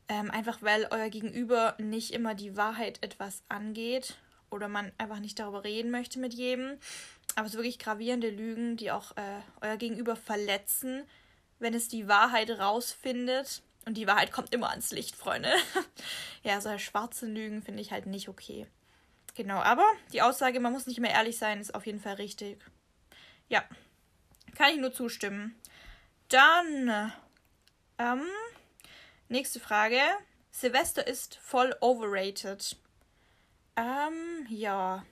[0.08, 4.18] Ähm, einfach weil euer Gegenüber nicht immer die Wahrheit etwas angeht
[4.50, 6.78] oder man einfach nicht darüber reden möchte mit jedem.
[7.36, 11.04] Aber sind wirklich gravierende Lügen, die auch äh, euer Gegenüber verletzen,
[11.60, 13.62] wenn es die Wahrheit rausfindet.
[13.86, 15.52] Und die Wahrheit kommt immer ans Licht, Freunde.
[16.44, 18.68] ja, solche schwarzen Lügen finde ich halt nicht okay.
[19.36, 22.60] Genau, aber die Aussage, man muss nicht mehr ehrlich sein, ist auf jeden Fall richtig.
[23.48, 23.64] Ja,
[24.56, 25.56] kann ich nur zustimmen.
[26.28, 27.14] Dann,
[27.98, 28.28] ähm,
[29.30, 30.00] Nächste Frage.
[30.52, 32.78] Silvester ist voll overrated.
[33.76, 35.06] Ähm, ja.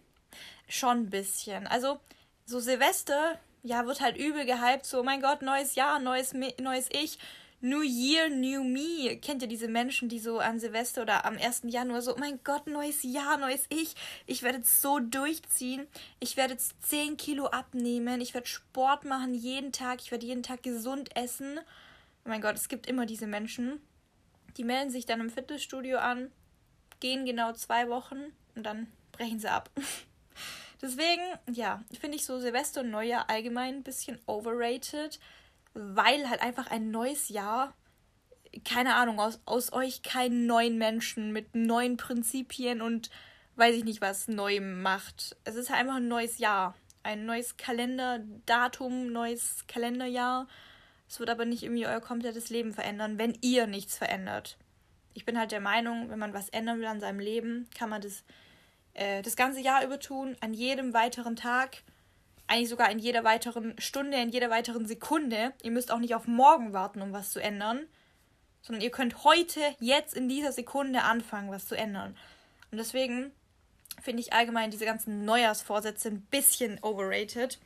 [0.70, 1.68] Schon ein bisschen.
[1.68, 2.00] Also,
[2.46, 4.86] so Silvester, ja, wird halt übel gehypt.
[4.86, 7.17] So, oh mein Gott, neues Jahr, neues, neues Ich.
[7.62, 9.17] New Year, New Me.
[9.17, 11.63] Kennt ihr diese Menschen, die so an Silvester oder am 1.
[11.63, 13.95] Januar so, oh mein Gott, neues Jahr, neues Ich.
[14.28, 15.88] Ich werde jetzt so durchziehen.
[16.19, 18.21] Ich werde jetzt 10 Kilo abnehmen.
[18.21, 19.99] Ich werde Sport machen jeden Tag.
[19.99, 21.60] Ich werde jeden Tag gesund essen.
[22.23, 23.82] Oh mein Gott, es gibt immer diese Menschen.
[24.58, 26.32] Die melden sich dann im Fitnessstudio an,
[26.99, 29.71] gehen genau zwei Wochen und dann brechen sie ab.
[30.82, 35.20] Deswegen, ja, finde ich so Silvester und Neujahr allgemein ein bisschen overrated,
[35.74, 37.74] weil halt einfach ein neues Jahr,
[38.64, 43.10] keine Ahnung, aus, aus euch keinen neuen Menschen mit neuen Prinzipien und
[43.56, 45.36] weiß ich nicht was Neuem macht.
[45.44, 46.76] Es ist halt einfach ein neues Jahr.
[47.04, 50.48] Ein neues Kalenderdatum, neues Kalenderjahr.
[51.08, 54.58] Es wird aber nicht irgendwie euer komplettes Leben verändern, wenn ihr nichts verändert.
[55.14, 58.02] Ich bin halt der Meinung, wenn man was ändern will an seinem Leben, kann man
[58.02, 58.24] das
[58.96, 61.84] äh, das ganze Jahr über tun, an jedem weiteren Tag,
[62.48, 65.54] eigentlich sogar in jeder weiteren Stunde, in jeder weiteren Sekunde.
[65.64, 67.88] Ihr müsst auch nicht auf morgen warten, um was zu ändern,
[68.62, 72.16] sondern ihr könnt heute, jetzt in dieser Sekunde anfangen, was zu ändern.
[72.72, 73.32] Und deswegen
[74.02, 77.60] finde ich allgemein diese ganzen Neujahrsvorsätze ein bisschen overrated.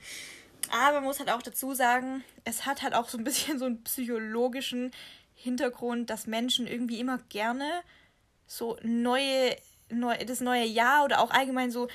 [0.72, 3.66] Aber man muss halt auch dazu sagen, es hat halt auch so ein bisschen so
[3.66, 4.92] einen psychologischen
[5.36, 7.82] Hintergrund, dass Menschen irgendwie immer gerne
[8.46, 9.56] so neue,
[9.90, 11.88] neu, das neue Jahr oder auch allgemein so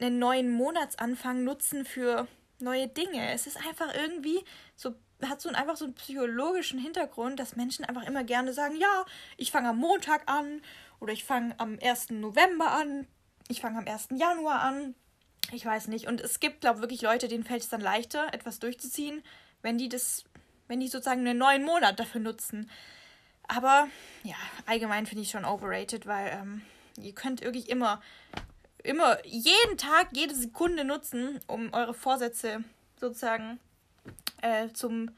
[0.00, 2.26] einen neuen Monatsanfang nutzen für
[2.60, 3.32] neue Dinge.
[3.32, 4.44] Es ist einfach irgendwie
[4.76, 9.04] so, hat so einfach so einen psychologischen Hintergrund, dass Menschen einfach immer gerne sagen, ja,
[9.36, 10.62] ich fange am Montag an
[11.00, 12.10] oder ich fange am 1.
[12.10, 13.06] November an,
[13.48, 14.08] ich fange am 1.
[14.16, 14.94] Januar an
[15.52, 16.06] ich weiß nicht.
[16.06, 19.22] Und es gibt, glaube ich, wirklich Leute, denen fällt es dann leichter, etwas durchzuziehen,
[19.62, 20.24] wenn die das,
[20.66, 22.70] wenn die sozusagen einen neuen Monat dafür nutzen.
[23.46, 23.88] Aber
[24.24, 26.62] ja, allgemein finde ich schon overrated, weil ähm,
[27.02, 28.00] ihr könnt wirklich immer,
[28.82, 32.64] immer jeden Tag, jede Sekunde nutzen, um eure Vorsätze
[33.00, 33.58] sozusagen
[34.42, 35.10] äh, zum,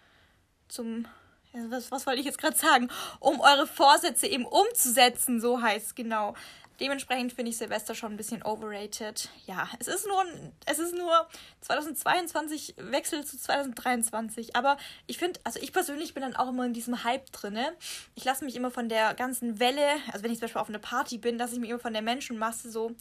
[0.69, 1.07] zum,
[1.53, 2.89] was, was wollte ich jetzt gerade sagen,
[3.19, 6.35] um eure Vorsätze eben umzusetzen, so heißt es genau.
[6.81, 9.29] Dementsprechend finde ich Silvester schon ein bisschen overrated.
[9.47, 10.25] Ja, es ist nur,
[10.65, 11.29] es ist nur
[11.61, 14.57] 2022 Wechsel zu 2023.
[14.57, 17.75] Aber ich finde, also ich persönlich bin dann auch immer in diesem Hype drinne.
[18.15, 20.79] Ich lasse mich immer von der ganzen Welle, also wenn ich zum Beispiel auf einer
[20.79, 22.97] Party bin, lasse ich mich immer von der Menschenmasse so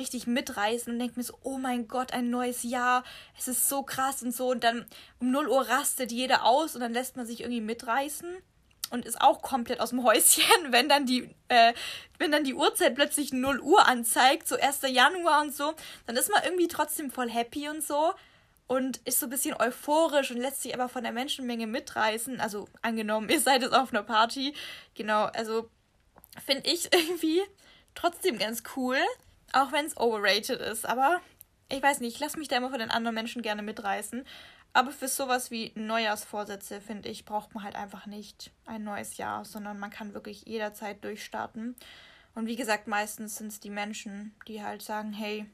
[0.00, 3.04] richtig mitreißen und denke mir so, oh mein Gott, ein neues Jahr,
[3.38, 4.50] es ist so krass und so.
[4.50, 4.86] Und dann
[5.20, 8.36] um 0 Uhr rastet jeder aus und dann lässt man sich irgendwie mitreißen
[8.90, 11.72] und ist auch komplett aus dem Häuschen, wenn dann die, äh,
[12.18, 14.82] wenn dann die Uhrzeit plötzlich 0 Uhr anzeigt, so 1.
[14.88, 15.74] Januar und so,
[16.06, 18.12] dann ist man irgendwie trotzdem voll happy und so
[18.70, 22.40] und ist so ein bisschen euphorisch und lässt sich aber von der Menschenmenge mitreißen.
[22.40, 24.54] Also angenommen, ihr seid jetzt auf einer Party.
[24.94, 25.68] Genau, also
[26.44, 27.42] finde ich irgendwie
[27.96, 28.98] trotzdem ganz cool,
[29.52, 30.86] auch wenn es overrated ist.
[30.86, 31.20] Aber
[31.68, 34.24] ich weiß nicht, ich lasse mich da immer von den anderen Menschen gerne mitreißen.
[34.72, 39.44] Aber für sowas wie Neujahrsvorsätze, finde ich, braucht man halt einfach nicht ein neues Jahr,
[39.44, 41.74] sondern man kann wirklich jederzeit durchstarten.
[42.34, 45.46] Und wie gesagt, meistens sind es die Menschen, die halt sagen, hey,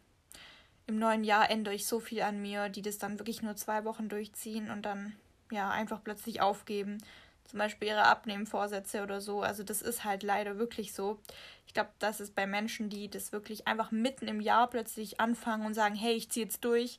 [0.86, 3.84] im neuen Jahr ändere ich so viel an mir, die das dann wirklich nur zwei
[3.84, 5.16] Wochen durchziehen und dann
[5.50, 6.98] ja einfach plötzlich aufgeben.
[7.44, 9.40] Zum Beispiel ihre Abnehmvorsätze oder so.
[9.40, 11.18] Also das ist halt leider wirklich so.
[11.66, 15.64] Ich glaube, das ist bei Menschen, die das wirklich einfach mitten im Jahr plötzlich anfangen
[15.64, 16.98] und sagen, hey, ich ziehe jetzt durch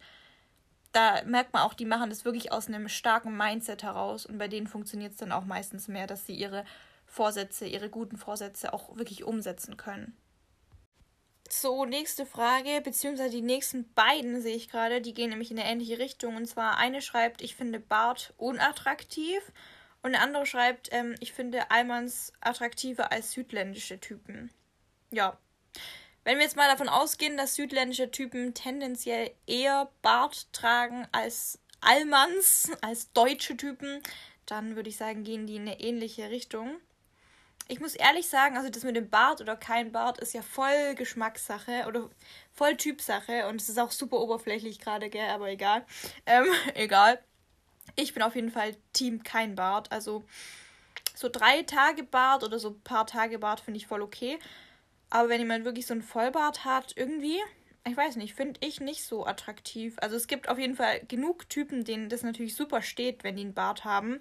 [0.91, 4.47] da merkt man auch, die machen das wirklich aus einem starken Mindset heraus und bei
[4.47, 6.65] denen funktioniert es dann auch meistens mehr, dass sie ihre
[7.05, 10.15] Vorsätze, ihre guten Vorsätze auch wirklich umsetzen können.
[11.49, 15.69] So, nächste Frage, beziehungsweise die nächsten beiden sehe ich gerade, die gehen nämlich in eine
[15.69, 16.35] ähnliche Richtung.
[16.35, 19.39] Und zwar eine schreibt, ich finde Bart unattraktiv
[20.01, 24.51] und eine andere schreibt, ähm, ich finde Almans attraktiver als südländische Typen.
[25.09, 25.37] Ja.
[26.27, 32.69] Wenn wir jetzt mal davon ausgehen, dass südländische Typen tendenziell eher Bart tragen als Almans,
[32.81, 34.03] als deutsche Typen,
[34.45, 36.81] dann würde ich sagen, gehen die in eine ähnliche Richtung.
[37.69, 40.95] Ich muss ehrlich sagen, also das mit dem Bart oder kein Bart ist ja voll
[40.95, 42.09] Geschmackssache oder
[42.51, 45.85] voll Typsache und es ist auch super oberflächlich gerade, gell, aber egal.
[46.25, 47.23] Ähm, egal.
[47.95, 49.93] Ich bin auf jeden Fall Team kein Bart.
[49.93, 50.25] Also
[51.15, 54.37] so drei Tage Bart oder so ein paar Tage Bart finde ich voll okay.
[55.09, 57.39] Aber wenn jemand wirklich so einen Vollbart hat, irgendwie,
[57.87, 59.95] ich weiß nicht, finde ich nicht so attraktiv.
[60.01, 63.43] Also es gibt auf jeden Fall genug Typen, denen das natürlich super steht, wenn die
[63.43, 64.19] einen Bart haben.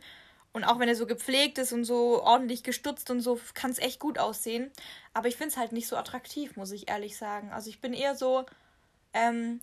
[0.53, 3.79] Und auch wenn er so gepflegt ist und so ordentlich gestutzt und so, kann es
[3.79, 4.71] echt gut aussehen.
[5.13, 7.51] Aber ich finde es halt nicht so attraktiv, muss ich ehrlich sagen.
[7.53, 8.47] Also ich bin eher so,
[9.13, 9.61] ähm,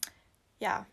[0.60, 0.86] ja,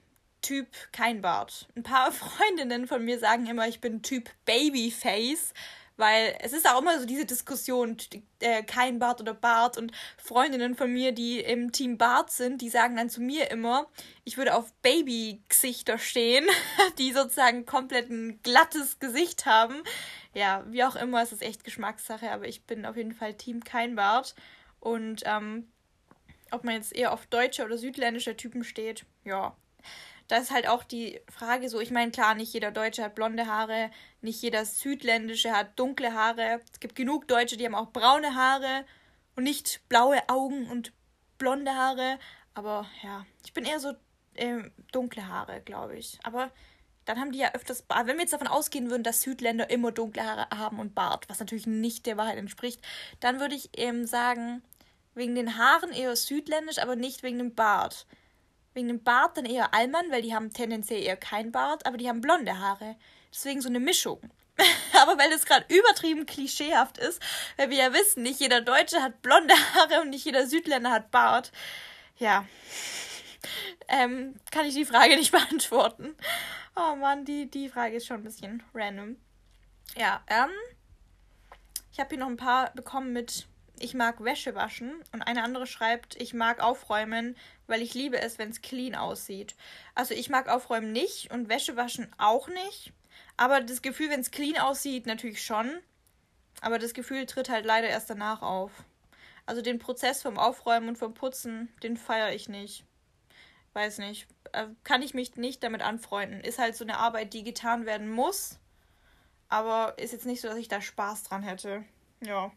[0.43, 1.69] Typ kein Bart.
[1.77, 5.53] Ein paar Freundinnen von mir sagen immer, ich bin Typ Babyface,
[6.00, 7.96] weil es ist auch immer so diese Diskussion,
[8.40, 9.78] äh, kein Bart oder Bart.
[9.78, 13.86] Und Freundinnen von mir, die im Team Bart sind, die sagen dann zu mir immer,
[14.24, 16.46] ich würde auf Babygesichter stehen,
[16.98, 19.82] die sozusagen komplett ein glattes Gesicht haben.
[20.34, 23.62] Ja, wie auch immer, es ist echt Geschmackssache, aber ich bin auf jeden Fall Team
[23.62, 24.34] kein Bart.
[24.80, 25.70] Und ähm,
[26.50, 29.54] ob man jetzt eher auf deutsche oder südländische Typen steht, ja,
[30.31, 33.47] da ist halt auch die Frage so, ich meine, klar, nicht jeder Deutsche hat blonde
[33.47, 33.90] Haare,
[34.21, 36.61] nicht jeder Südländische hat dunkle Haare.
[36.73, 38.85] Es gibt genug Deutsche, die haben auch braune Haare
[39.35, 40.93] und nicht blaue Augen und
[41.37, 42.21] blonde Haare.
[42.55, 43.93] Aber ja, ich bin eher so
[44.35, 44.59] äh,
[44.93, 46.21] dunkle Haare, glaube ich.
[46.23, 46.53] Aber
[47.07, 48.07] dann haben die ja öfters Bart.
[48.07, 51.40] Wenn wir jetzt davon ausgehen würden, dass Südländer immer dunkle Haare haben und Bart, was
[51.40, 52.81] natürlich nicht der Wahrheit entspricht,
[53.19, 54.62] dann würde ich eben sagen,
[55.14, 58.07] wegen den Haaren eher südländisch, aber nicht wegen dem Bart.
[58.74, 62.09] Wegen dem Bart dann eher Allmann, weil die haben tendenziell eher kein Bart, aber die
[62.09, 62.96] haben blonde Haare.
[63.33, 64.20] Deswegen so eine Mischung.
[65.00, 67.20] aber weil es gerade übertrieben klischeehaft ist,
[67.56, 71.11] weil wir ja wissen, nicht jeder Deutsche hat blonde Haare und nicht jeder Südländer hat
[71.11, 71.52] Bart.
[72.18, 72.46] Ja.
[73.92, 76.14] Ähm, kann ich die Frage nicht beantworten.
[76.76, 79.16] Oh Mann, die, die Frage ist schon ein bisschen random.
[79.96, 80.50] Ja, ähm.
[81.90, 83.48] Ich habe hier noch ein paar bekommen mit
[83.81, 88.38] ich mag Wäsche waschen und eine andere schreibt, ich mag aufräumen, weil ich liebe es,
[88.38, 89.57] wenn es clean aussieht.
[89.95, 92.93] Also ich mag aufräumen nicht und Wäsche waschen auch nicht.
[93.37, 95.79] Aber das Gefühl, wenn es clean aussieht, natürlich schon.
[96.61, 98.71] Aber das Gefühl tritt halt leider erst danach auf.
[99.47, 102.85] Also den Prozess vom Aufräumen und vom Putzen, den feiere ich nicht.
[103.73, 104.27] Weiß nicht.
[104.53, 106.40] Äh, kann ich mich nicht damit anfreunden.
[106.40, 108.59] Ist halt so eine Arbeit, die getan werden muss.
[109.49, 111.85] Aber ist jetzt nicht so, dass ich da Spaß dran hätte.
[112.20, 112.52] Ja,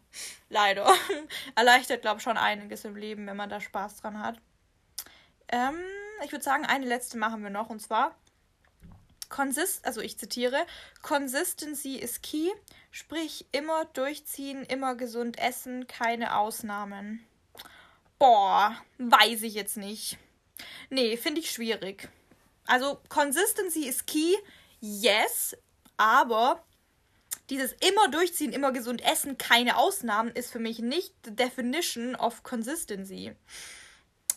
[0.48, 0.86] leider.
[1.54, 4.38] Erleichtert, glaube ich, schon einiges im Leben, wenn man da Spaß dran hat.
[5.48, 5.78] Ähm,
[6.24, 8.14] ich würde sagen, eine letzte machen wir noch und zwar
[9.28, 10.66] Consist, also ich zitiere,
[11.02, 12.50] Consistency is key,
[12.90, 17.24] sprich immer durchziehen, immer gesund essen, keine Ausnahmen.
[18.18, 20.18] Boah, weiß ich jetzt nicht.
[20.88, 22.08] Nee, finde ich schwierig.
[22.66, 24.34] Also Consistency is key,
[24.80, 25.56] yes,
[25.96, 26.62] aber
[27.50, 32.42] dieses immer durchziehen, immer gesund essen, keine Ausnahmen, ist für mich nicht the definition of
[32.42, 33.32] consistency.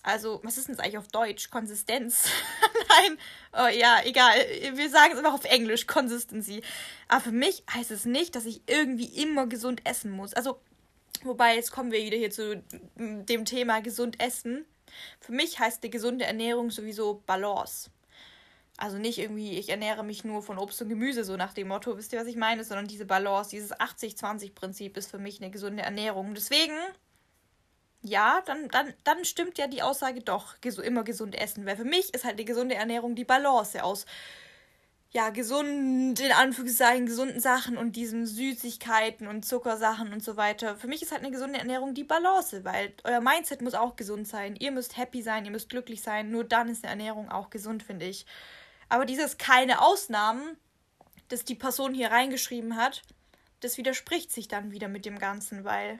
[0.03, 1.49] Also, was ist denn das eigentlich auf Deutsch?
[1.49, 2.29] Konsistenz?
[2.89, 3.17] Nein,
[3.53, 4.35] oh, ja, egal.
[4.73, 6.61] Wir sagen es einfach auf Englisch, Consistency.
[7.09, 10.33] Aber für mich heißt es nicht, dass ich irgendwie immer gesund essen muss.
[10.33, 10.61] Also,
[11.23, 12.63] wobei, jetzt kommen wir wieder hier zu
[12.95, 14.65] dem Thema gesund essen.
[15.19, 17.89] Für mich heißt die gesunde Ernährung sowieso Balance.
[18.79, 21.97] Also nicht irgendwie, ich ernähre mich nur von Obst und Gemüse, so nach dem Motto,
[21.97, 22.63] wisst ihr, was ich meine?
[22.63, 26.35] Sondern diese Balance, dieses 80-20-Prinzip ist für mich eine gesunde Ernährung.
[26.35, 26.75] Deswegen,
[28.03, 31.65] ja, dann, dann, dann stimmt ja die Aussage doch, immer gesund essen.
[31.65, 34.05] Weil für mich ist halt die gesunde Ernährung die Balance aus,
[35.09, 40.75] ja, gesund, in Anführungszeichen, gesunden Sachen und diesen Süßigkeiten und Zuckersachen und so weiter.
[40.75, 44.27] Für mich ist halt eine gesunde Ernährung die Balance, weil euer Mindset muss auch gesund
[44.27, 44.55] sein.
[44.55, 46.29] Ihr müsst happy sein, ihr müsst glücklich sein.
[46.29, 48.25] Nur dann ist eine Ernährung auch gesund, finde ich.
[48.89, 50.57] Aber dieses keine Ausnahmen,
[51.27, 53.01] das die Person hier reingeschrieben hat,
[53.59, 55.99] das widerspricht sich dann wieder mit dem Ganzen, weil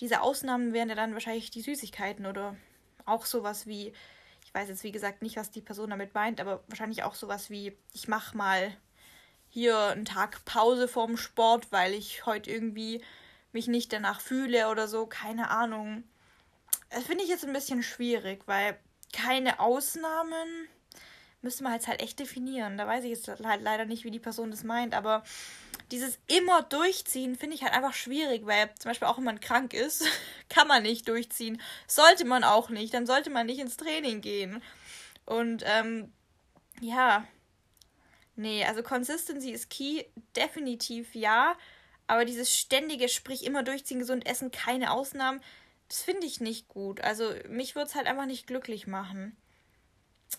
[0.00, 2.56] diese Ausnahmen wären ja dann wahrscheinlich die Süßigkeiten oder
[3.04, 3.92] auch sowas wie,
[4.44, 7.50] ich weiß jetzt wie gesagt nicht, was die Person damit meint, aber wahrscheinlich auch sowas
[7.50, 8.74] wie, ich mach mal
[9.48, 13.02] hier einen Tag Pause vorm Sport, weil ich heute irgendwie
[13.52, 16.04] mich nicht danach fühle oder so, keine Ahnung.
[16.90, 18.78] Das finde ich jetzt ein bisschen schwierig, weil
[19.12, 20.68] keine Ausnahmen
[21.42, 22.78] müsste man halt halt echt definieren.
[22.78, 25.22] Da weiß ich jetzt halt leider nicht, wie die Person das meint, aber
[25.90, 29.72] dieses immer durchziehen finde ich halt einfach schwierig, weil zum Beispiel auch wenn man krank
[29.72, 30.04] ist,
[30.48, 31.60] kann man nicht durchziehen.
[31.86, 34.62] Sollte man auch nicht, dann sollte man nicht ins Training gehen.
[35.24, 36.12] Und ähm,
[36.80, 37.26] ja,
[38.36, 40.04] nee, also Consistency ist key,
[40.36, 41.56] definitiv ja.
[42.06, 45.42] Aber dieses ständige, sprich immer durchziehen, gesund essen, keine Ausnahmen,
[45.88, 47.02] das finde ich nicht gut.
[47.02, 49.36] Also mich würde es halt einfach nicht glücklich machen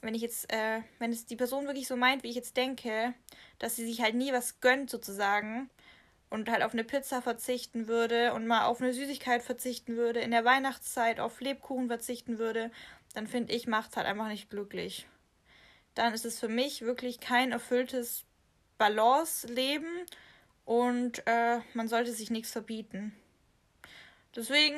[0.02, 3.14] wenn ich jetzt, äh, wenn es die Person wirklich so meint, wie ich jetzt denke,
[3.58, 5.70] dass sie sich halt nie was gönnt sozusagen
[6.30, 10.32] und halt auf eine Pizza verzichten würde und mal auf eine Süßigkeit verzichten würde, in
[10.32, 12.72] der Weihnachtszeit auf Lebkuchen verzichten würde,
[13.14, 15.08] dann finde ich, macht es halt einfach nicht glücklich.
[15.96, 18.26] Dann ist es für mich wirklich kein erfülltes
[18.78, 20.06] Balance-Leben
[20.66, 23.16] und äh, man sollte sich nichts verbieten.
[24.36, 24.78] Deswegen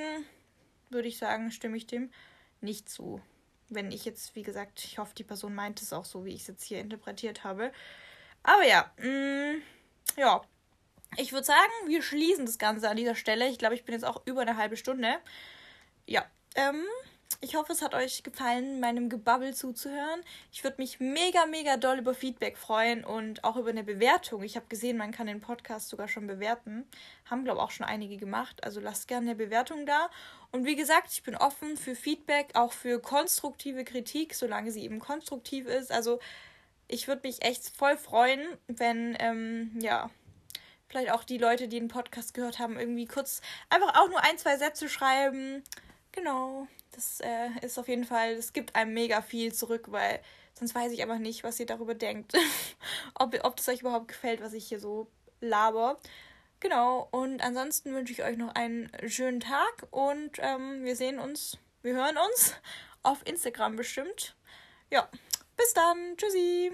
[0.90, 2.12] würde ich sagen, stimme ich dem
[2.62, 3.22] nicht zu
[3.74, 6.42] wenn ich jetzt, wie gesagt, ich hoffe, die Person meint es auch so, wie ich
[6.42, 7.72] es jetzt hier interpretiert habe.
[8.44, 9.62] Aber ja, mh, mm,
[10.18, 10.42] ja.
[11.18, 13.50] Ich würde sagen, wir schließen das Ganze an dieser Stelle.
[13.50, 15.18] Ich glaube, ich bin jetzt auch über eine halbe Stunde.
[16.06, 16.86] Ja, ähm,
[17.42, 20.22] ich hoffe, es hat euch gefallen, meinem Gebabbel zuzuhören.
[20.52, 24.44] Ich würde mich mega, mega doll über Feedback freuen und auch über eine Bewertung.
[24.44, 26.86] Ich habe gesehen, man kann den Podcast sogar schon bewerten.
[27.30, 28.64] Haben, glaube ich, auch schon einige gemacht.
[28.64, 30.10] Also lasst gerne eine Bewertung da.
[30.52, 35.00] Und wie gesagt, ich bin offen für Feedback, auch für konstruktive Kritik, solange sie eben
[35.00, 35.92] konstruktiv ist.
[35.92, 36.20] Also
[36.88, 40.10] ich würde mich echt voll freuen, wenn, ähm, ja,
[40.90, 44.38] vielleicht auch die Leute, die den Podcast gehört haben, irgendwie kurz einfach auch nur ein,
[44.38, 45.64] zwei Sätze schreiben.
[46.12, 50.20] Genau, das äh, ist auf jeden Fall, es gibt einem mega viel zurück, weil
[50.54, 52.34] sonst weiß ich einfach nicht, was ihr darüber denkt.
[53.16, 55.08] ob, ob das euch überhaupt gefällt, was ich hier so
[55.40, 56.00] laber.
[56.60, 61.58] Genau, und ansonsten wünsche ich euch noch einen schönen Tag und ähm, wir sehen uns,
[61.82, 62.54] wir hören uns
[63.04, 64.36] auf Instagram bestimmt.
[64.92, 65.10] Ja,
[65.58, 66.72] bis dann, tschüssi.